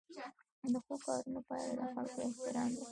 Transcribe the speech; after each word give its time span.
د 0.73 0.75
ښو 0.85 0.95
کارونو 1.05 1.39
پایله 1.47 1.83
د 1.87 1.93
خلکو 1.95 2.21
احترام 2.25 2.69
دی. 2.75 2.77